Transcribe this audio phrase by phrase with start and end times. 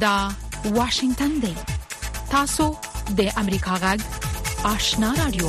[0.00, 0.28] دا
[0.64, 1.54] واشنگتن دی
[2.30, 2.64] تاسو
[3.18, 4.00] د امریکا غږ
[4.74, 5.48] آشنا رادیو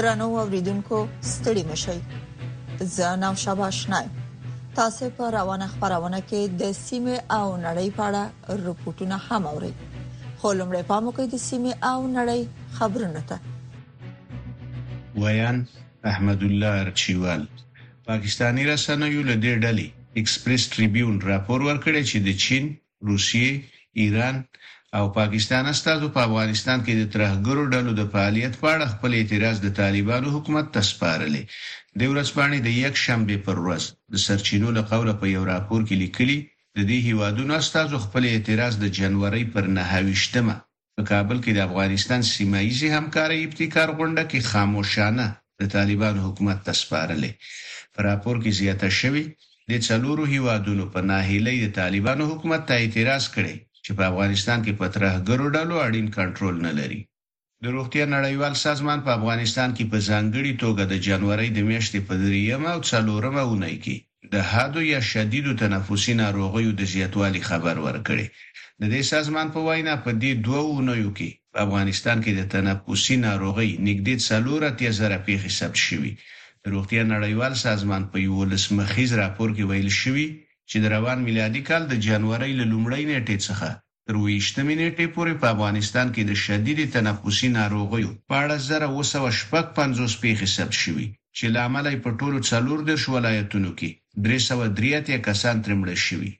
[0.00, 0.98] درنو اوریدونکو
[1.34, 2.00] ستړي مشي
[2.96, 4.02] زه نام شابه آشنا
[4.80, 9.70] تاسو په روانه خبرونه کې د سیمه او نړۍ په اړه رپورټونه هم اورئ
[10.38, 12.40] خو لمړی پام وکړئ د سیمه او نړۍ
[12.72, 13.40] خبرونه ته
[15.22, 15.64] ویان
[16.16, 17.48] احمد الله رچیوال
[18.10, 19.86] پاکستانی رسنیو له دې ډلې
[20.20, 22.64] ایکسپریس ټریبیون راپور ورکړی چې د چین،
[23.10, 23.50] روسیې،
[24.02, 24.36] ایران
[24.98, 29.56] او پاکستان استادو په افغانستان کې د ترهګرو ډلو د فعالیت په اړه خپل اعتراض
[29.62, 31.42] د طالبانو حکومت ته سپارلې
[31.98, 35.96] د ورځپاڼې د یک شنبه پر ورځ د سرچینو له قوله په یو راپور کې
[36.04, 36.38] لیکلي
[36.76, 40.56] د دې هیوادونو استادو خپل اعتراض د جنوري پر 9
[40.96, 45.26] په کابل کې د افغانستان سیمایي همکارۍ ابتکار غونډه کې خاموشانه
[45.60, 47.32] د طالبانو حکومت ته سپارلې
[47.94, 49.24] په راپور کې زیاته شوې
[49.70, 54.72] د څلورو هیوادونو په ناهیلۍ د طالبانو حکومت ته اعتراض کړي چې په افغانستان کې
[54.80, 57.00] پتره ګرو ډلو اړین کنټرول نه لري
[57.62, 62.14] د روغتیا نړیوال سازمان په افغانستان کې په ځانګړي توګه د جنوري د میاشتې په
[62.24, 63.96] دریمه او څلورمه اونۍ کې
[64.32, 68.26] د هادو یا شدیدو تنفسي ناروغیو د زیاتوالي خبر ورکړي
[68.80, 73.16] د دې سازمان په وینا په دې دوه اونیو کې په افغانستان کې د تنفسي
[73.28, 76.12] ناروغۍ نږدې 4.000 پیښې ثبت شوې
[76.62, 80.26] د روغتیا نړیوال سازمان په یو لسمخیز راپور کې ویل شوی
[80.70, 83.68] چې د روان میلادي کال د جنوري له لومړۍ نیټې څخه
[84.06, 91.06] تر 28مې نیټې پورې په افغانستان کې د شدید تنفسي ناروغیو 4.255 پیښې ثبت شوې
[91.36, 93.90] چې لامل یې په ټولو څلور د ولایتونو کې
[94.22, 96.32] 333 کسان ترمړ شوي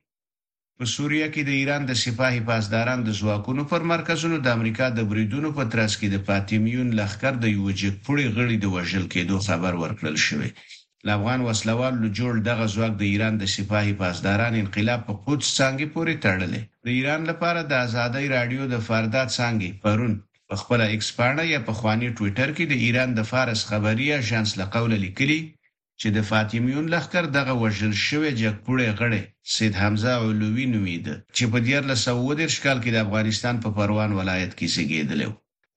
[0.82, 5.00] په سوریه کې د ایران د سپاهي پاسداران د ځواکونو پر مرکزونو د امریکا د
[5.10, 9.36] بریدونو په ترڅ کې د فاطمیون لخر د یو جګ پړی غړي د وژل کېدو
[9.46, 10.50] خبر ورکړل شوی
[11.16, 15.84] افغان وسلوال له جوړ دغه ځواک د ایران د سپاهي پاسداران انقلاب په قوت څنګه
[15.94, 20.12] پورې تړلې د ایران لپاره د ازادۍ رادیو د فردات څنګه پرون
[20.48, 24.92] په خپل ایکسپانډر یا په خواني ټوئیټر کې د ایران د فارس خبري اژانس لقول
[25.06, 25.40] لیکلي
[26.02, 29.22] چې د فاطمیون لخر دغه وژل شوی جګپوړی غړی
[29.54, 34.66] سید حمزه علوی نومید چې په 1910 کال کې د افغانستان په پروان ولایت کې
[34.74, 35.20] زیږیدل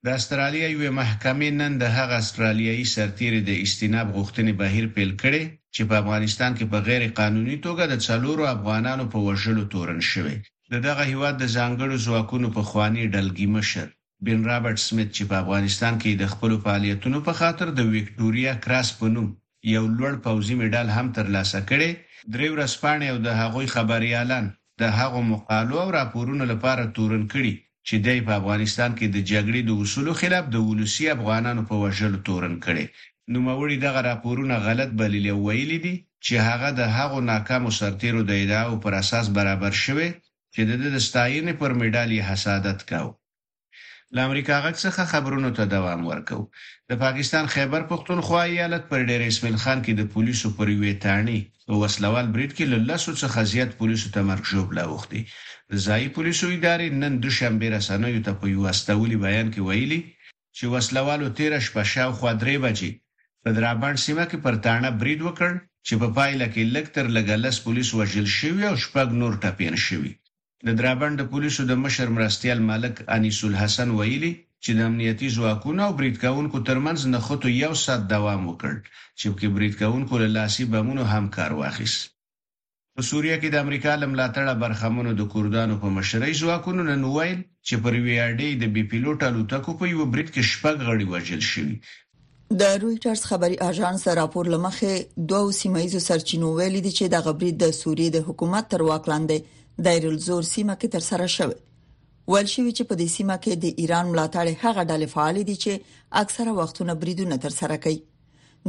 [0.06, 5.44] د استرالیا یو محکمې نن د هغه استرالیایي سرتیري د استیناب غوښتنې بهیر پیل کړي
[5.76, 10.36] چې په افغانستان کې په غیر قانوني توګه د څلورو افغانانو په وژلو تورن شوی
[10.72, 13.86] د دغه هیواد د ځانګړو ځواکونو په خوانی ډلګي مشر
[14.26, 18.90] بن رابرټ سمټ چې په افغانستان کې د خپل فعالیتونو په خاطر د وکټوريا کراس
[19.00, 19.30] په نوم
[19.76, 21.90] یو لوړ پوځي میډال هم ترلاسه کړي
[22.34, 24.46] درې ورځپاڼې او د هغوی خبريالان
[24.82, 27.54] د هغو مقالو او راپورونو لپاره تورن کړي
[27.88, 28.08] چې د
[28.42, 32.86] افغانستان کې د جګړې د اصولو خلاف د ولسی افغانانو په وژلو تورن کړي
[33.32, 35.96] نو موري دغه راپورونه غلط بللې ویلې دي
[36.26, 40.08] چې هغه د هغو ناکامو سرتیرو د ادعاو پر اساس برابر شوه
[40.54, 43.14] چې د د ستاینې پر میډالي حسادت کاوه
[44.16, 46.38] له امریکا غږ څخه خبرونو ته دوام ورکو
[46.90, 51.40] د پاکستان خیبر پښتونخوا ایالت پر ډیر اسماعیل خان کې د پولیسو پر وی تاړنی
[51.70, 55.22] او وسلوال بریټ کې لاسو څخه زیات پولیسو ته مرګجوب لاوختي
[55.86, 60.00] ځای پولیسو ادارې نن د شنبې رسنوي ته په یو استولي بیان کې ویلي
[60.58, 62.92] چې وسلوالو 13 شپه شاوخوا درې بجې
[63.44, 65.52] په درابند سیمه کې پر تاړه بریډ وکړ
[65.88, 70.14] چې په پایله کې لکټر لګلس پولیس وژل شوی او شپږ نور ټپین شوی
[70.68, 74.32] د درابند پولیسو د مشر مرستيال مالک انیس الحسن ویلي
[74.66, 78.74] چې د امنیتي ځواکونو او بریټکاونکو ترمنځ نخټو یو سات دوام وکړ
[79.20, 82.06] چې په بریټکاونکو له لاسي بمونو هم کار واخیست
[83.00, 87.82] په سوریه کې د امریکا لملاتړه برخمنو د کوردانو په مشرۍ ځواکونو نن ویل چې
[87.88, 92.72] پر ویاډي د بي پيلوټ الوتکو په یو بریټ کې شپږ غړي وژل شوي د
[92.84, 98.16] رويټرز خبري اژانس راپور لمخې دوه سیمایي سرچینو ویلي دي چې د غبري د سوریې
[98.18, 102.84] د حکومت تر واک لاندې د ایرلزور سیمه کې تر سره شوه ول شوې چې
[102.90, 105.72] په دې سیمه کې د ایران ملاتړ هغه ډلې فعال دي چې
[106.24, 108.00] اکثره وختونه بریدونه تر سره کوي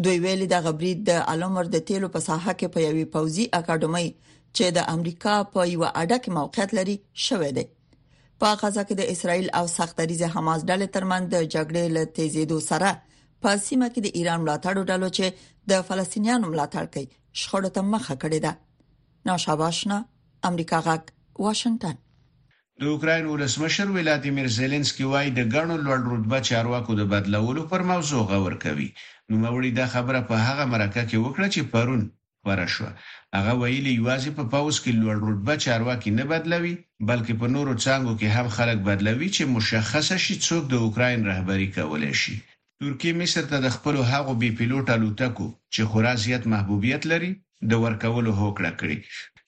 [0.06, 4.08] دوی ویلي د غبرید د علمر د تیلو په ساحه کې په یوې پوزي اکیډمۍ
[4.56, 7.66] چې د امریکا په یو اډه کې موقعیت لري شوې ده
[8.44, 12.90] په غزا کې د اسرایل او سختريزه حماس ډلې ترمنځ د جګړې له تیزېدو سره
[13.42, 15.26] په سیمه کې د ایران ملاتړ ډلو چې
[15.70, 17.06] د فلسطینیانو ملاتړ کوي
[17.42, 20.00] شخړه ته مخه کړې ده ناشاباشنا
[20.50, 21.02] امریکا غږ
[21.44, 21.96] واشنگتن
[22.80, 28.22] د اوکرين ولسمشر ولادیمیر زيلنسکي وايي د غړو لوړ رتبه چارواکو د بدلولو پر موضوع
[28.30, 28.88] غور کوي
[29.28, 32.02] نو موري دا خبره په هغه مرکه کې وکړه چې پرون
[32.48, 32.90] ورشوه
[33.36, 36.74] هغه ویلي یوازې په پاوس کې لوړ رتبه چارواکي نه بدلوي
[37.10, 41.68] بلکې په نورو څنګه کې هم خلک بدلوي چې مشخصه شي څوک د اوکرين رهبری
[41.76, 42.36] کولای شي
[42.80, 47.30] ترکیه مصر ته د خپل هغو بي پيلوټ الوتکو چې خورا زیات محبوبیت لري
[47.70, 48.98] د ورکولو هوکړه کړې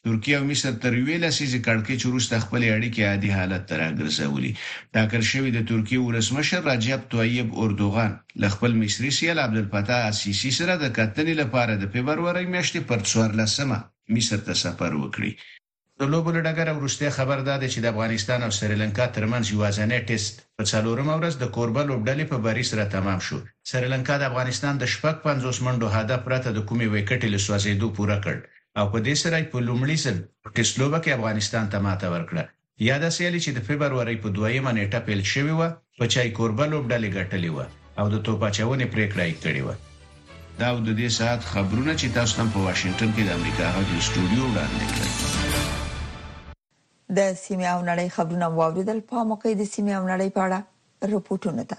[0.04, 4.50] ترکیه او مصر تر ویل سيزي کړکې چورسته خپل اړیکې عادي حالت ته راګرځولي
[4.96, 8.10] ټاکر شوی د ترکیه ولسمشر رجب طیب اردوغان
[8.42, 13.78] ل خپل مصری سیال عبدالفتاح السیسی سره د کتنې لپاره د فبرवरी میاشتې پر 14مه
[14.16, 15.30] مصر ته سفر وکړي
[16.02, 20.64] د لوبل ډګر ورسته خبر ده چې د افغانستان او سریلانکا ترمنځ یوازینی ټیسټ په
[20.72, 23.40] څلورم ورځ د کوربه لوبډلې په بری سره تمام شو
[23.72, 28.53] سریلانکا د افغانستان د شپږ 50 منډو هدف راته د کومي وکټې لسوځېدو پوره کړ
[28.80, 30.16] او په دې سره په لومړي ځل
[30.56, 32.42] ټسلوواکي افغانستان ته ماته ورکړه
[32.90, 35.62] یاد سیالي چې د فبرवरी په 2مه نیټه پیل شوې و
[35.98, 37.58] په چای کوربه لوبډلې ګټلې و
[38.00, 39.70] او د توپاچونې پریکړه یې کړې و
[40.60, 44.42] دا د دې ساعت خبرونه چې تاسو هم په واشنگټن کې د امریکا غږ استودیو
[44.50, 45.12] وړاندې کړل
[47.18, 50.58] د سیمه او نړۍ خبرونه واوریدل په موقع د سیمه او نړۍ په اړه
[51.14, 51.78] رپورټونه ده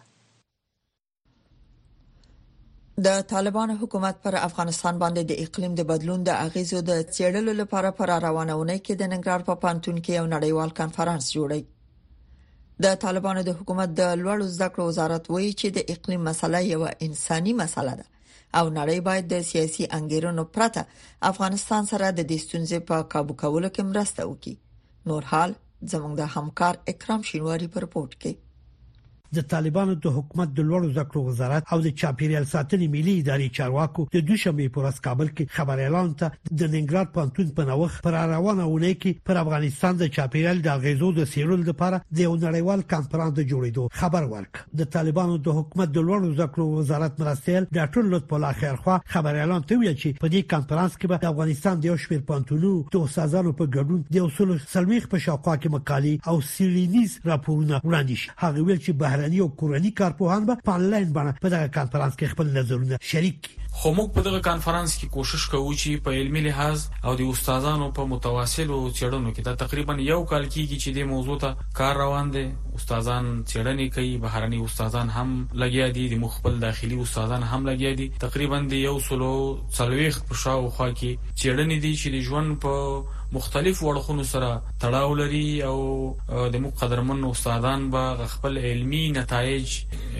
[3.04, 7.90] د طالبان حکومت پر افغانستان باندې د اقلیم د بدلون د اغیزو د څېړلو لپاره
[7.98, 11.62] پر روانونه کې د ننګرهار په پانتون کې یو نړیوال کانفرنس جوړی
[12.86, 16.84] د طالبانو د حکومت د لوړو زده کړو وزارت وایي چې د اقلیم مسله یو
[17.10, 18.08] انساني مسله ده
[18.60, 20.82] او نړۍ باید د سیاسي انګیرونو پرته
[21.34, 24.56] افغانستان سره د دې ستونزې په قابو کولو کې مرسته وکړي
[25.14, 25.52] نور حال
[25.92, 28.34] زموږ د همکار اکرام شینواری پر پورت کې
[29.36, 34.08] د طالبانو د حکومت د لوړو زکړو وزارت او د چاپیریال ساتنې ملي ادارې چارواکو
[34.16, 36.32] د دوشنبه پر اس کابل کې خبر اعلان ته
[36.62, 41.12] د ننګرهار پانتون په نوښ پر روانه ونه کې پر افغانستان د چاپیریال د غیزو
[41.20, 45.94] د سیرول لپاره د یو نړیوال کانفرنس د جوړېدو خبر ورک د طالبانو د حکومت
[45.98, 50.20] د لوړو زکړو وزارت مرستیل د ټول لطف الله خیرخوا خبر اعلان ته ویل چې
[50.24, 54.06] په دې کانفرنس کې به د افغانستان د یو شمېر پانتونو د سازانو په ګډون
[54.16, 58.92] د اصول سلمیخ په شاوخوا کې مقالې او سیرینیز راپورونه وړاندې شي هغه ویل چې
[59.02, 62.98] به بهرني او کورني کارپوهان به په انلاین باندې په دغه کانفرنس کې خپل نظرونه
[63.02, 67.16] شریک کړي خو موږ په دغه کانفرنس کې کوشش کوو چې په علمي لحاظ او
[67.22, 71.56] د استادانو په متواصلو چړونو کې دا تقریبا یو کال کېږي چې د موضوع ته
[71.82, 72.44] کار روان دي
[72.80, 75.34] استادان چړنې کوي بهرني استادان هم
[75.64, 79.34] لګیا دي د مخبل داخلي استادان هم لګیا دي تقریبا د یو سلو
[79.78, 82.76] څلويخ په شاوخوا کې چړنې دي چې د ژوند په
[83.36, 84.50] مختلف وړخونو سره
[84.82, 85.78] تړاو لري او
[86.54, 89.74] د مقدرمن استادان به خپل علمي نتایج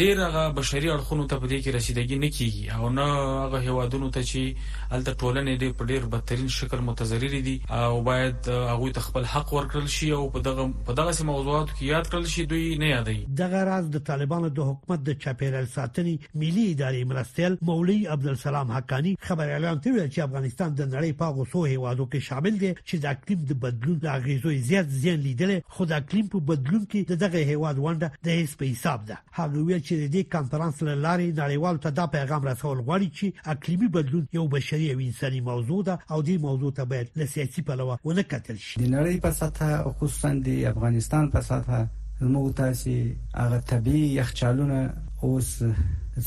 [0.00, 4.10] ډیر هغه بشري اړخونو ته په دې کې رسیدګي نه کیږي او نه هغه هوادونو
[4.16, 4.66] ته چې
[4.96, 9.52] الته ټولنې دې په ډیر بدترین شکل متضرر دي او باید هغه ته خپل حق
[9.56, 12.88] ورکړل شي او په دغه په دغه سم موضوعاتو کې یاد کړل شي دوی نه
[12.92, 18.72] یادي دغه راز د طالبانو د حکومت د چاپیرل ساتنې ملي ادارې مرستل مولوی عبدالسلام
[18.78, 23.04] حقانی خبر اعلان کړی چې افغانستان د نړۍ په غوسو هوادو کې شامل دي چې
[23.04, 27.20] د اقلیم د بدلون د اغیزو زیات زیان لیدل خو د اقلیم په بدلون کې
[27.24, 30.74] دغه هواد ونده د هیڅ په حساب ده هغه ویل چې د دې کانفرنس
[31.06, 35.80] لاري نړیوالو ته دا پیغام رسول غواړي چې اقليمي بدلون یو بشري او انساني موضوع
[35.88, 39.30] ده او دې موضوع ته باید له سیاسي پلوه ونه کتل شي د نړۍ په
[39.30, 41.82] سطح خصوصا د افغانستان په سطح
[42.20, 42.94] موږ تاسو
[43.36, 44.80] هغه طبي یخچالونه
[45.28, 45.52] اوس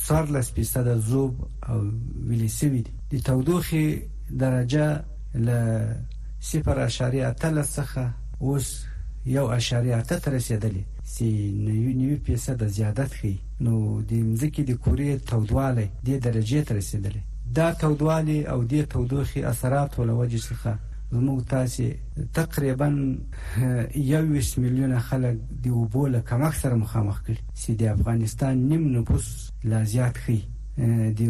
[0.05, 1.79] څارلس فیصد زوب او
[2.29, 5.05] ویلسوی دي د تودوخه درجه
[5.35, 5.47] ل
[6.53, 8.07] 0.3 څخه
[8.47, 8.71] اوس
[9.33, 10.83] یو اشاریه ته رسیدلې
[11.17, 13.33] سي نیو نیو فیصد زیادت کوي
[13.65, 17.21] نو د مځکې د کورې تودواله د درجې ته رسیدلې
[17.57, 20.73] دا تودواله او د تودوخي اثرات ولوجه څخه
[21.11, 21.89] زموږ تاسو
[22.37, 22.87] تقریبا
[24.01, 29.27] 21 میلیونه خلک د اوبو له کم اکثر مخامخ کړي چې د افغانستان نیم نفوس
[29.73, 30.41] لا زیات کړي
[31.19, 31.21] د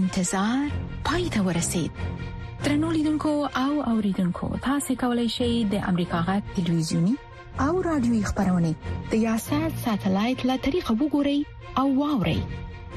[0.00, 0.70] انتظار
[1.10, 2.04] پای ته ورسید
[2.66, 7.20] ترنو لیدونکو او اوریدونکو تاسو کولی شئ د امریکا غا ټلویزیونی
[7.60, 8.74] او رادیوي خبرونه
[9.10, 11.40] د یاسات ساتلایت له طریقه وګورئ
[11.80, 12.40] او واورئ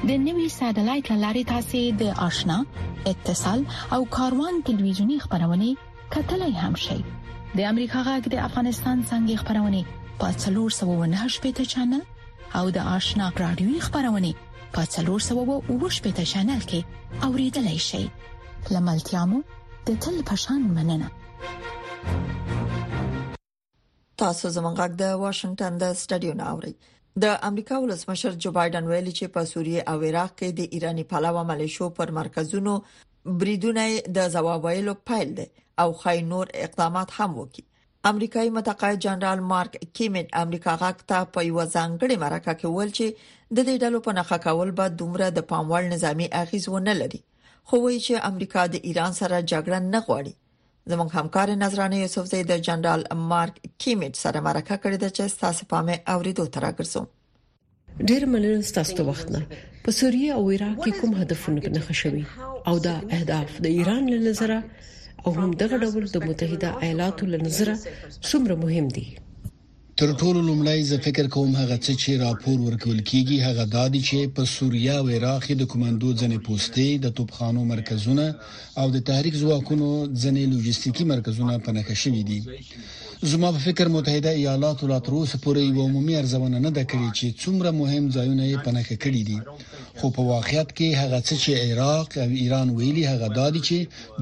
[0.08, 2.58] د نوي ساتلایت لارې تاسې د آشنا
[3.12, 3.60] اتصال
[3.96, 5.68] او کاروان ټلویزیونی خبرونه
[6.16, 6.98] کتلای هم شئ
[7.56, 9.80] د امریکا غږ د افغانستان څنګه خبرونه
[10.24, 12.02] پاتلور 798 پټا چنل
[12.60, 14.30] او د آشنا رادیوي خبرونه
[14.78, 16.80] پاتلور 798 پټا چنل کې
[17.28, 18.04] اوریدلای شئ
[18.74, 19.38] لملتیا مو
[19.86, 21.08] د تل پشان مننه
[24.22, 26.74] تاسو زمونږ غږ د واشنگټن د سټډیو نه اورئ
[27.22, 31.42] د امریکا ولسمشر جو بایدن ویلي چې په سوریه او عراق کې د ایراني پلوه
[31.50, 32.74] ملیشو پر مرکزونو
[33.42, 33.84] بریدونه
[34.18, 35.46] د ځواب ویلو پیل دی
[35.84, 37.64] او خای نور اقدامات هم وکړي
[38.12, 43.06] امریکایي متقاعد جنرال مارک کیمن امریکا غاک ته په یو ځانګړي مرکه کې ویل چې
[43.56, 47.20] د دې ډلو په نخښه کول به دومره د پاموړ نظامی اغیز ونه لري
[47.68, 50.32] خو وایي چې امریکا د ایران سره جګړه نه غواړي
[50.92, 55.62] زموږ همکار نظرانه یوسف زید د جنرال مارک کیمیټ سره مرکه کړې ده چې تاسو
[55.70, 57.02] په مې اوریدو تر راګرځو
[58.10, 59.40] ډیر مننه تاسو ته وخت نه
[59.84, 62.24] په سوریه او عراق کې کوم هدفونه نه خښوي
[62.68, 64.58] او دا اهداف د ایران له نظره
[65.24, 67.74] او هم دغه ډول د متحده ایالاتو له نظره
[68.28, 69.06] څومره مهم دي
[70.00, 74.18] تر ټولو لومړی زه فکر کوم هغه څه چې راپور ورکول کیږي هغه دادی چې
[74.38, 78.26] په سوریا او عراق د کمانډو ځنې پوسټې د توپخانو مرکزونه
[78.82, 79.88] او د تحریک ځواکونو
[80.22, 82.40] ځنې لوجستیکی مرکزونه په نښه شوي دي
[83.32, 87.08] زما په فکر متحده ایالاتو لا تر اوسه پورې یو عمومي ارزونه نه ده کړې
[87.18, 89.38] چې څومره مهم ځایونه یې په نښه کړي دي
[89.98, 93.78] خو په واقعیت کې هغه څه چې عراق او ایران ویلي هغه دادی چې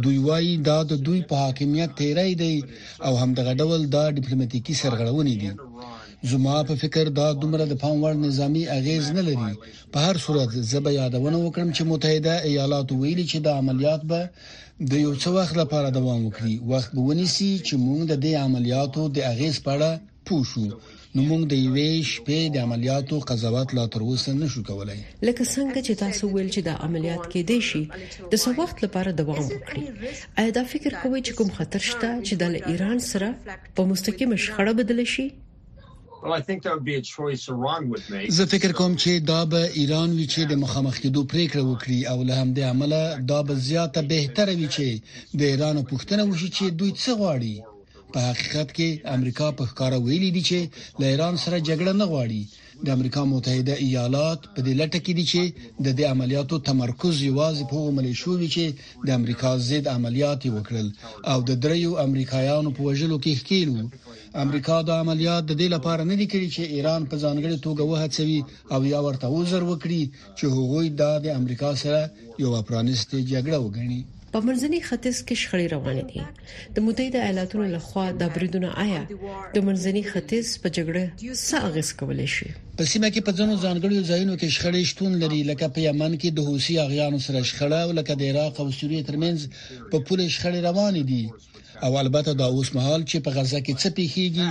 [0.07, 2.55] دوی وايي دا د دوی په حاکمیت تیرې دی
[3.07, 5.51] او همدغه ډول دا ډیپلوماټیکی سرغړونې دي
[6.33, 10.51] زما په فکر دا دومره د پام وړ نظامی اغیز نه لري په هر صورت
[10.71, 14.21] زه به یادونه وکړم چې متحده ایالاتو ویلي چې د عملیات به
[14.93, 19.03] د یو څه وخت لپاره دوام وکړي وخت به ونیسي چې موږ د دې عملیاتو
[19.19, 19.91] د اغیز په اړه
[20.31, 20.65] پوښو
[21.15, 25.81] نو موږ د یوې شپې د عملیاتو قضاوت لا تر اوسه نشو کولای لکه څنګه
[25.87, 27.83] چې تاسو ویل چې د عملیات کې دی شي
[28.33, 29.85] د څو وخت لپاره دوام وکړي
[30.43, 33.29] ایا دا فکر کوئ چې کوم خطر شته چې د ایران سره
[33.77, 35.27] په مستقیمه شخړه بدل شي
[38.37, 42.19] زه فکر کوم چې دا به ایران وی چې د مخامخ کېدو پریکړه وکړي او
[42.29, 43.03] له همدې عمله
[43.33, 44.89] دا به زیاته بهتره وی چې
[45.43, 47.55] د ایران پوښتنه وشي چې دوی څه غواړي
[48.15, 50.61] په حقیقت کې امریکا په ښکارا ویلي دي چې
[51.05, 52.43] له ایران سره جګړه نه غواړي
[52.87, 55.43] د امریکا متحده ایالات په دې لټه کې دي چې
[55.87, 58.65] د دې عملیاتو تمرکز یوازې په ملیشو وی چې
[59.07, 60.89] د امریکا ضد عملیات وکړل
[61.33, 63.85] او د دریو امریکایانو په وجلو کې ښکیل وو
[64.43, 68.41] امریکا دا عملیات د دې لپاره نه دي کړی چې ایران په ځانګړي توګه وهڅوي
[68.75, 70.03] او یا ورته وزر وکړي
[70.39, 72.01] چې هغوی دا د امریکا سره
[72.45, 76.23] یو پرانیستي جګړه وګڼي په منځني ختیځ کې شخړې روانې دي
[76.77, 79.03] د متحده ایالاتونو لخوا د بریدونه آیا
[79.55, 81.05] د منځني ختیځ په جګړه
[81.51, 85.67] ساغس کولای شي په سیمه کې په ځینو ځانګړو ځایونو کې شخړې شتون لري لکه
[85.79, 89.39] په یمن کې د حوثي اغیانو سره شخړه او لکه د عراق او سوریې ترمنځ
[89.91, 91.25] په پوله شخړې روانې دي
[91.83, 94.49] او البته دا اوس مهال چې په غزه کې څه پیخیږي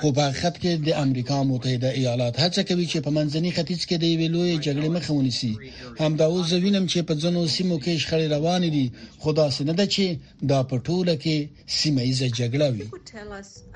[0.00, 3.96] خو په خط کې د امریکا متحده ایالات هڅه کوي چې په منځني ختیځ کې
[4.02, 5.52] د ویلوې جګړې مخه ونیسي
[6.00, 8.86] هم دا اوس وینم چې په ځینو سیمو کې شخړې روانې دي
[9.22, 10.04] خدا سينه ده چې
[10.50, 11.36] دا په ټوله کې
[11.78, 12.86] سیمه ایزه جګړه وي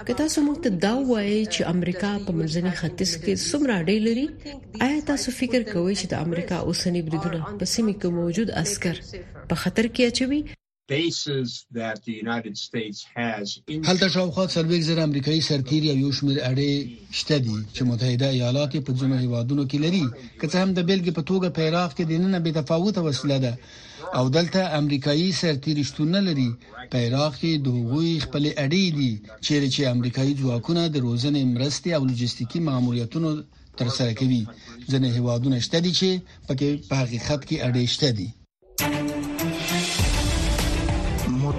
[0.06, 4.26] که تاسو موږ ته دا وایي چې امریکا په منځني ختیځ کې څومره ډېر لري
[4.86, 8.96] آیا تاسو فکر کوئ چې د امریکا اوسنی بریدونه په سیمه کې موجود عسكر
[9.50, 10.40] په خطر کې اچوي
[13.88, 16.72] هلته شاوخوا څلوېښت زره امریکایي سرتیري او یو شمېر اړې
[17.18, 20.04] شته دي چې متحده ایالات په ځینو هیوادونو کې لري
[20.40, 23.38] که څه هم د بلګې په توګه په عراق کې د نن به تفاوت وسیله
[23.44, 23.52] ده
[24.18, 26.50] او دلته امریکایي سرتیري شتون نه لري
[26.92, 29.12] په عراق کې د هغوی خپل اړې دي
[29.46, 33.30] چیرې چې امریکایي ځواکونه د روزنې مرستې او لوجستیکی ماموریتونو
[33.80, 34.42] ترسره کوي
[34.92, 36.10] ځنې هیوادونه شته دي چې
[36.90, 38.28] په حقیقت کې اړې شته دي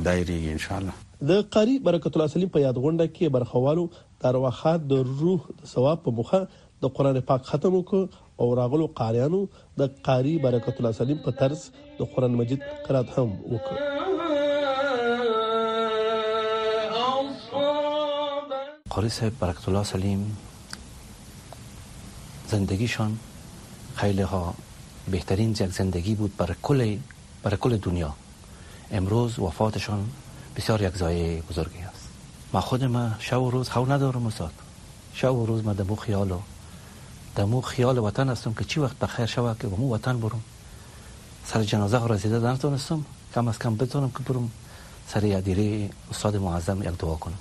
[0.07, 3.87] دایریږي ان شاء الله د قاری برکت الله سلیم په یاد غونډه کې برخوالو
[4.25, 6.43] دروخات د روح د ثواب په مخه
[6.85, 9.41] د قران پاک ختم وکړو او راغلو قاریانو
[9.83, 11.67] د قاری برکت الله سلیم په طرز
[11.99, 14.02] د قران مجید قرات هم وکړو
[18.93, 20.37] قاری صاحب برکت الله سلیم
[22.47, 23.17] زندگیشان
[23.95, 24.53] خیلی ها
[25.11, 26.97] بهترین یک زندگی بود برای کل
[27.43, 28.13] برای کل دنیا
[28.91, 30.09] امروز وفاتشان
[30.55, 32.07] بسیار یک زایه بزرگی است
[32.53, 34.51] ما خود ما شب و روز خو ندارم استاد
[35.13, 36.39] شب و روز ما دمو خیال و
[37.35, 40.41] دمو خیال وطن هستم که چی وقت بخیر شوه که به مو وطن برم
[41.45, 44.51] سر جنازه را رسیده دانستم کم از کم بتونم که برم
[45.07, 47.37] سر یادیری استاد معظم یک دعا کنم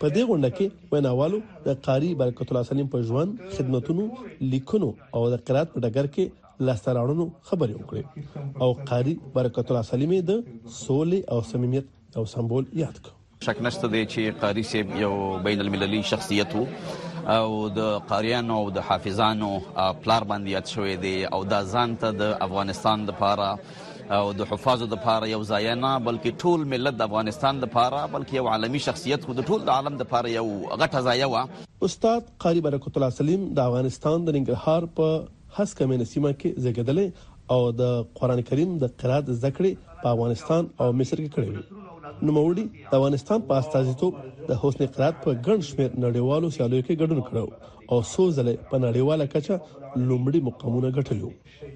[0.00, 4.04] په دې غونډه کې ویناوالو د قاری برکت الله سلیم په ژوند خدمتونو
[4.52, 6.24] لیکنو او د قرات په ډګر کې
[6.68, 8.04] لاسترانونو خبرې وکړې
[8.66, 10.40] او قاری برکت الله سلیم د
[10.82, 11.86] سولې او صمیمیت
[12.20, 13.10] او سمبول یاد کړ
[13.48, 15.14] شک نشته دی چې قاری سیب یو
[15.48, 16.64] بین المللي شخصیت وو
[17.36, 19.50] او د قاریانو او د حافظانو
[20.02, 23.48] پلار باندې یاد شوی دی او دا ځان ته د افغانستان لپاره
[24.14, 28.00] او د حفاظو د پاره یو ځای نه بلکې ټول ملت د افغانستان د پاره
[28.14, 30.46] بلکې یو عالمی شخصیت خو د ټول عالم د پاره یو
[30.80, 35.08] غټه ځای و استاد قاری برکت الله سلیم د افغانستان د ننګرهار په
[35.56, 40.92] حس کمنه سیمه کې زګدلې او د قران کریم د قرات ذکرې په افغانستان او
[41.00, 41.84] مصر کې کړې وي
[42.28, 47.02] نو موري د افغانستان په استازیتوب د حسن قرات په ګڼ شمیر نړیوالو سیالیو کې
[47.02, 51.30] ګډون کړو او سوزله په نړیواله کچه لومړی مقامونه ګټلو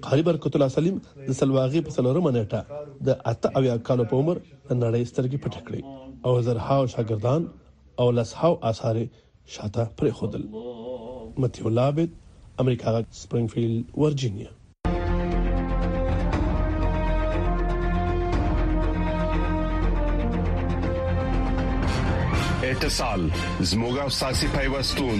[0.07, 2.61] قاری برکت الله سلیم د سلواغي په سلورمه نیټه
[3.09, 4.37] د اته اویا کال په عمر
[4.83, 5.81] نړۍ سترګې پټ کړې
[6.25, 7.41] او زرهاو شاګردان
[7.99, 8.97] او لسهاو آثار
[9.57, 10.43] شاته پرې خودل
[11.43, 12.09] متیو لابد
[12.65, 14.59] امریکا سپرینګفیلډ ورجینیا
[22.71, 23.21] اتصال
[23.71, 25.19] زموږه ساسي پیوستون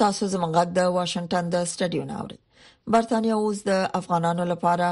[0.00, 2.38] تاسو زمونږ د واشنگټن د سټډیو نه اورئ
[2.94, 4.88] برتانیا اوس د افغانانو لپاره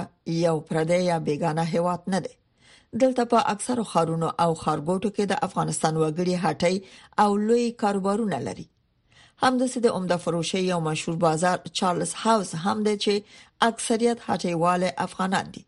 [0.47, 2.35] یو پردی یا بیگانه هیواد نه دی
[3.03, 8.67] دلته په اکثرو خارونو او خاربوټو کې د افغانستان وګړي هټي او لوی کاروبارونه لري
[9.45, 15.53] همداسې د عمده فروشي یو مشهور بازار چارلز هاوس هم دی چې اکثریت هټيواله افغانان
[15.57, 15.63] دي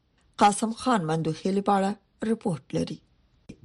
[0.44, 1.94] قاسم خان مندوخي لپاره
[2.32, 2.98] رپورت لري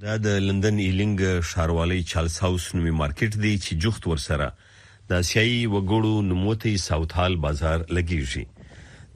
[0.06, 4.50] دا د لندن ایلینګ شاروالۍ چارلز هاوس نومي مارکیټ دی چې جوخت ورسره
[5.08, 8.44] د آسیایي وګړو نوموتی ساوثال بازار لګیږي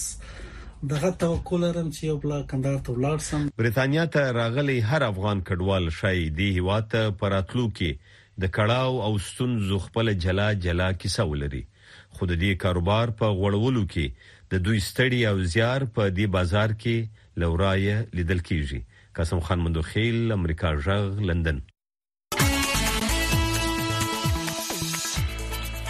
[0.93, 5.43] دغه توکل لرم چې یو بل کندهار ته ولاړ سم برېټانیا ته راغلي هر افغان
[5.51, 11.63] کډوال شای دی هواته پراتلو کې د کړهو او ستونزو خپل جلا جلا کیسه ولري
[11.85, 17.41] خود دې کاروبار په غوړولو کې د دوی ستړي او زیار په دې بازار کې
[17.45, 21.65] لورای لیدل کیږي قاسم خان مندوخیل امریکا ژغ لندن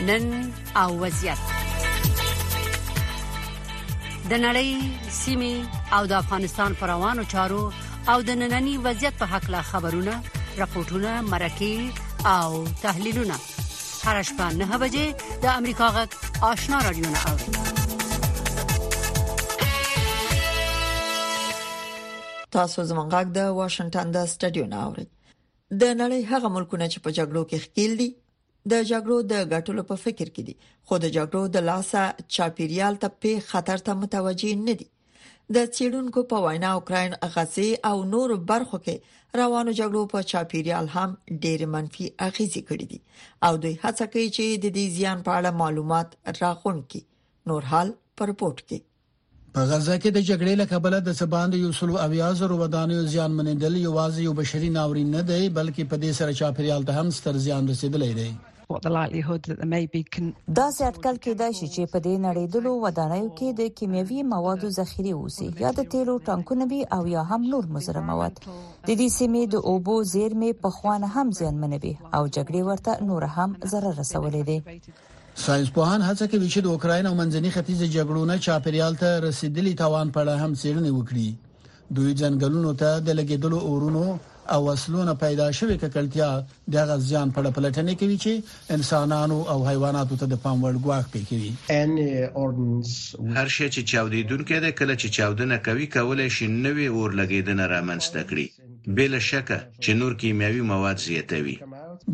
[0.06, 0.24] نن
[0.82, 1.38] او وضعیت
[4.30, 4.70] د نړۍ
[5.22, 5.54] سیمه
[5.96, 7.62] او د افغانستان پر روانو چارو
[8.14, 10.16] او د نننني وضعیت په حق لا خبرونه
[10.60, 13.38] راپورټونه مرکه او تحلیلونه
[14.06, 17.52] هر شپه نه بجې د امریکا غږ آشنا رادیو نه اوري
[22.52, 25.08] تاسو زمونږ غږ د واشنگټن د سټډیو نه اوري
[25.82, 28.10] د نړۍ هغه ملکونه چې په جګړو کې ښکیل دي
[28.72, 30.54] د جګړو د ګټلو په فکر کې دي
[30.88, 32.02] خو د جګړو د لاسه
[32.38, 34.88] چاپیریال ته په خطر ته متوجي نه دي
[35.58, 41.08] د چیرونکو په وینا اوکرين غزي او نور برخو کې روانو جګړو په چاپیریال هم
[41.44, 43.00] ډېر منفي اغیزې کړې دي
[43.48, 46.10] او دوی هڅه کوي چې د دې زیان په اړه معلومات
[46.42, 47.04] راغون کړي
[47.52, 52.44] نور حال پر رپورت کې په غزا کې د جګړې لکهبل د سباند یوسلو اویاز
[52.50, 56.88] او ودانیو زیان منندل یوازې یو بشري ناورین نه دی بلکې په دې سره چاپیریال
[56.92, 58.30] ته هم ستر زیان رسیدلی دی
[60.58, 65.48] دا زیاتکل کېدای شي چې په دې نړیدلو ودانیو کې د کیمیاوي موادو ذخیره وسی
[65.62, 69.66] یا د تیلو ټانکونه وي او یا هم نور مزر مواد د دې سیمې د
[69.74, 74.60] اوبو زیرمې په خوان هم ځانمنوي او جګړې ورته نور هم zarar رسولې دي
[75.48, 79.74] ساينس پوهان هڅه کوي چې د اوکرين او منځني ختیځ جګړو نه چاپریال ته رسیدلی
[79.84, 81.28] توان په اړه هم څېړنې وکړي
[81.96, 84.06] دوی ځنګلونو ته د لګیدلو اورونو
[84.54, 86.30] او وسلونه پیدا شوې ککړتیا
[86.76, 88.34] د غزيان په پلټنه کوي چې
[88.78, 91.52] انسانانو او حیواناتو ته د پام وړ ګواښ پېښ کوي
[93.38, 98.22] هر شی چې چاودیدونکې ده کله چې چاودنه کوي کولای شي نوې اور لګیدنه رامنځته
[98.30, 98.48] کړي
[99.00, 99.50] بل شک
[99.84, 101.58] چې نور کیمیاوي مواد زیاتوي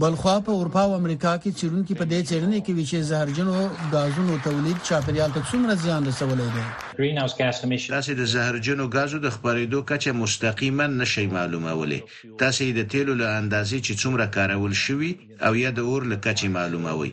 [0.01, 3.57] بلخوا په اروپا او امریکا کې چیرونکو په دې چیرنې کې ویچې زهرجنو
[3.95, 6.63] غازونو تولید چاپیریال ته څومره زیان رسولی دی
[6.99, 11.99] گرین هاوس ګاز امیشن تاسو د زهرجنو غازو د خبرېدو کچه مستقیما نشي معلومولې
[12.39, 15.11] تاسو د تیلو له اندازې چې څومره کارول شوی
[15.47, 17.11] او یا د اور له کچه معلوموي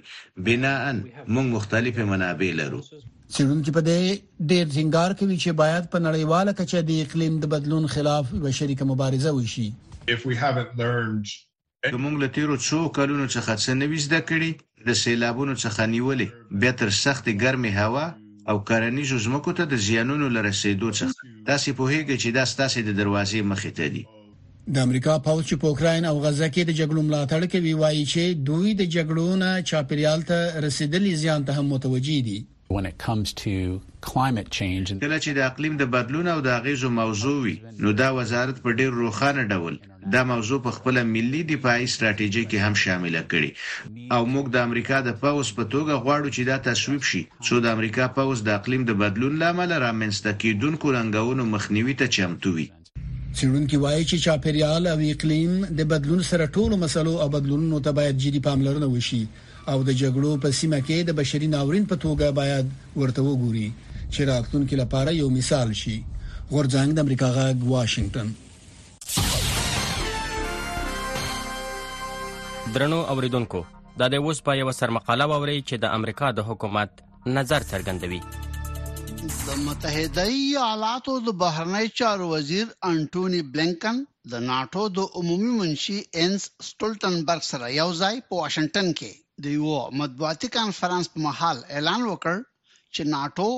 [0.48, 0.82] بناء
[1.34, 2.80] موږ مختلفه منابع لرو
[3.34, 4.00] چیرونکو په دې
[4.50, 9.36] ډېر څنګهار کې چې باید په نړیواله کچه د اقلیم د بدلون خلاف بشري مبارزه
[9.40, 9.68] وشي
[10.16, 11.36] if we haven't learned
[11.88, 14.50] که موږ له تیرو څو کلونو څخه څه نوي زده کړي
[14.88, 16.28] د سیلابونو څخه نیولې
[16.60, 18.06] بیا تر سختې ګرمې هوا
[18.50, 21.16] او کرنیزو ځمکو ته د زیانونو لرسېدو څخه
[21.48, 24.02] تاسو په هیګه چې دا ستاسو د دروازې مخې ته دي
[24.74, 28.24] د امریکا پوځ چې په اوکرين او غزه کې د جګړو ملاتړ کوي وایي چې
[28.48, 32.38] دوی د جګړو نه چاپیریال ته رسیدلې زیان ته هم متوجي دي
[32.70, 37.54] کله چې د اقلیم د بدلون او د اغیزو موضوع وي
[37.84, 39.74] نو دا وزارت په ډیر روښانه ډول
[40.14, 43.50] دا موضوع په خپل ملي دفاعي ستراتیژي کې هم شامله کړي
[44.16, 47.66] او موږ د امریکا د پاوس په توګه غواړو چې دا تصویب شي چې د
[47.76, 52.66] امریکا پاوس د اقلیم د بدلون لامل رامنځته کیدونکو رنګونو مخنیوي ته چمتو وي
[53.38, 58.14] څېړونکي وایي چې چاپیریال او اقلیم د بدلون سره ټولو مسلو او بدلونونو ته باید
[58.26, 59.22] جدي پاملرنه وشي
[59.72, 62.66] او د جګړو په سیمه کې د بشري ناورین په توګه باید
[63.00, 63.68] ورته وګوري
[64.14, 65.96] چې راتلونکي لپاره یو مثال شي
[66.52, 68.28] غورځنګ د امریکا غاګ واشنگټن
[72.74, 73.60] درنو اوریدونکو
[74.00, 76.90] دا د اوس په یو سر مقاله ووري چې د امریکا د حکومت
[77.38, 78.20] نظر څرګندوي
[79.46, 83.96] د متحده ایالاتو د بهرنی چارو وزیر انټونی بلنکن
[84.32, 89.10] د ناتو د عمومي منشي انس سټولټنبرګ سره یو ځای په واشنگټن کې
[89.42, 92.36] د یو مطبوعاتي کانفرنس په محل اعلان وکړ
[92.94, 93.48] چې ناتو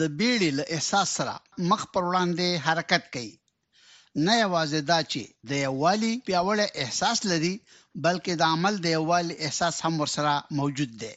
[0.18, 1.34] بیړې له احساس سره
[1.70, 3.32] مخ پر وړاندې حرکت کوي
[4.24, 7.54] نه یوازې دا چې د یووالي پیاوړی احساس لري
[8.04, 11.14] بلکې د عمل د یووالي احساس هم ورسره موجود دی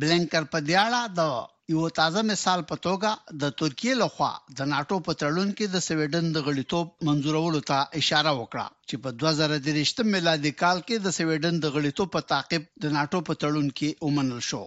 [0.00, 1.30] بلنکر په دیاړه د
[1.72, 4.28] یو تازه مثال په توګه د ترکیه لخوا
[4.60, 9.12] د ناتو په تړون کې د سویډن د غړیتوب منزورولو ته اشاره وکړه چې په
[9.22, 14.08] 2013 میلادي کال کې د سویډن د غړیتوب په تعقیب د ناتو په تړون کې
[14.08, 14.60] ومنل شو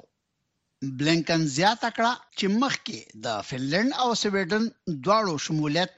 [0.99, 4.63] بلنکن زیاته کړه چې مخکې د فنلند او سویډن
[5.03, 5.95] دواړو شمولیت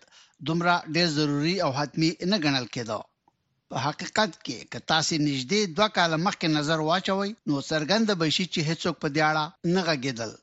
[0.52, 5.88] دومره ډېر ضروری او حتمی نه ګڼل کېده په حقیقت کې که تاسو نږدې دوه
[6.00, 10.34] کال مخکې نظر واچوي نو څرګند به شي چې هیڅوک په دیاړه نه غږیدل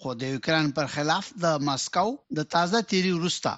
[0.00, 3.52] خو د یوکران پر خلاف د ماسکو د تازه تیری وروسته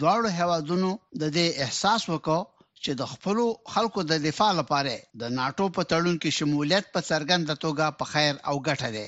[0.00, 0.90] دواړو هوادونو
[1.22, 2.38] د دې احساس وکړ
[2.82, 3.38] چې د خپل
[3.74, 8.34] خلکو د دفاع لپاره د ناتو په تړون کې شمولیت په څرګنده توګه په خیر
[8.52, 9.06] او ګټه ده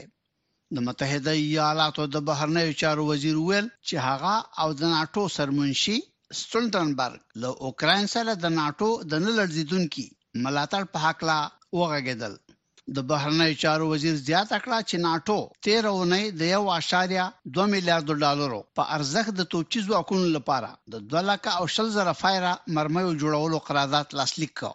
[0.78, 5.98] د متحده ایالاتو د بهرنیو چارو وزیر ویل چې هغه او د ناتو سرمنشي
[6.40, 10.06] ستولټنبرګ له اوکران سره د ناتو د نلړزیدونکو
[10.44, 11.40] ملاتړ په حق لا
[11.80, 12.32] وغږیدل
[12.96, 17.26] د بهرنی چارو وزیر زیات کړه چې ناتو 13 اونۍ د یو اشاریه
[17.58, 22.14] 2 میلیارډ ډالرو په ارزښت د توپچی ځواکونو لپاره د 2 لک او شل زره
[22.22, 24.72] فایره مرمۍ جوړولو قرارداد لاسلیک کړ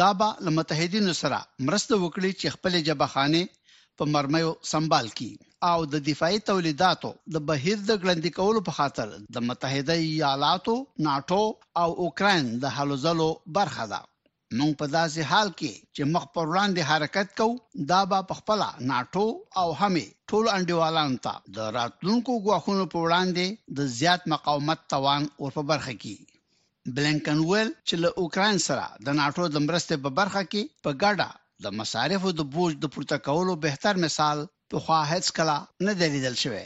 [0.00, 3.42] دا به متحدینو سره مرسته وکړي چې خپل جبهخانه
[3.98, 5.34] په مرمۍ سنبال کړي
[5.70, 10.76] او د دفاعي تولیداتو د بهیر د ګلندې کولو په خاطر د متحده ایالاتو
[11.08, 11.42] ناتو
[11.82, 13.28] او اوکرين د حلزلو
[13.60, 14.00] برخه ده
[14.58, 18.60] نو په داسې حال کې چې مخ پر وړاندې حرکت کوو دا به په خپل
[18.90, 19.26] ناټو
[19.60, 23.46] او همي ټول انډیوالانو ته د راتلونکو غواخونو په وړاندې
[23.78, 26.16] د زیات مقاومت توان ور په برخه کې
[26.94, 31.28] بلنکن ویل چې له اوکرين سره د ناټو د مرستې په برخه کې په ګډه
[31.64, 34.38] د مصارفو د بوج د پورته کولو بهتر مثال
[34.70, 36.64] په خواهد کلا نه دی لیدل شوی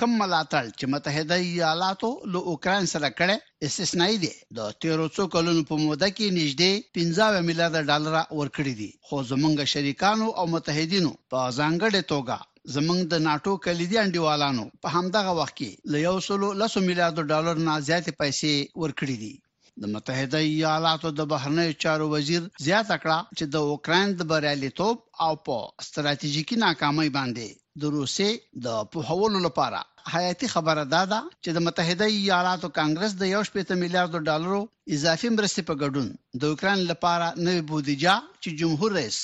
[0.00, 3.34] کم ملاتړ چې متحده ایالاتو له اوکران سره کړي
[3.68, 8.88] استثنایی دي د تیرو څو کلونو په موده کې نږدې 15 میلیارډ ډالر ورکړي دي
[9.10, 12.36] خو زمونږ شریکانو او متحدینو په ځانګړې توګه
[12.78, 17.54] زمونږ د ناتو کلیدي انډیوالانو په همدغه وخت کې له یو سلو لسو میلیارډ ډالر
[17.68, 19.34] نه زیاتې پیسې ورکړي دي
[19.84, 25.32] د متحده ایالاتو د بهرنیو چارو وزیر زیاته کړه چې د اوکران د بریالیتوب او
[25.48, 28.28] په ستراتیژیکی ناکامۍ باندې د روسي
[28.66, 29.80] د په حوالو لپاره
[30.14, 34.60] حیاتي خبره ده دا چې د متحده ایالاتو کانګرس د 1.5 میلیارډ ډالرو
[34.96, 36.06] اضافي مرستې په ګډون
[36.40, 39.18] د اوکران لپاره نوې بودیجه چې جمهور رئیس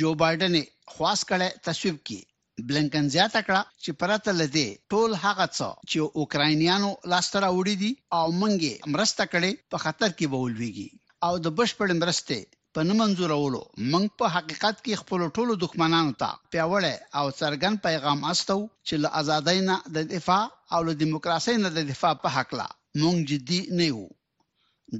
[0.00, 0.54] جو بایدن
[0.92, 2.20] خواس کړي تصویب کړي
[2.68, 8.26] بلنکن زیاته کړه چې پراته لدی ټول هغه څه چې اوکراینیانو لاسته راوړي دي او
[8.40, 10.88] منګي مرسته کړي په خطر کې بولويږي
[11.26, 12.36] او د بشپړ مرسته
[12.74, 13.60] په نه منزورولو
[13.92, 19.08] موږ په حقیقت کې خپل ټولو دښمنانو ته پیوړې او څرګند پیغام استو چې له
[19.20, 22.68] ازادۍ نه د دفاع او له دیموکراسۍ نه د دفاع په حق لا
[23.00, 24.02] موږ جدي نه یو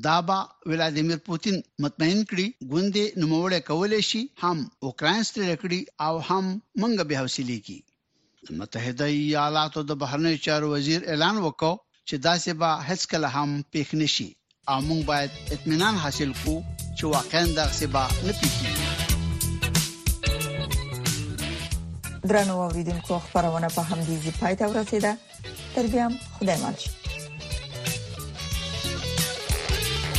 [0.06, 0.38] دا به
[0.70, 6.44] ولادیمیر پوتین مطمئن کړي ګوندې نوموړې کولې شي هم اوکرين ستړي کړي او هم
[6.80, 7.78] موږ به حوصله کی
[8.58, 11.72] متحده ایالاتو د بهرنی چارو وزیر اعلان وکړ
[12.08, 14.30] چې دا سبا هیڅ کله هم پیښ نشي
[14.70, 16.54] او موږ باید اطمینان حاصل کو
[16.98, 18.70] چې واقعا دا سبا نه پیږي
[22.30, 25.12] درنو اوریدونکو خبرونه په همدې ځای پاتې ورسیده
[25.74, 26.06] تر بیا
[26.38, 26.92] خدای مال شي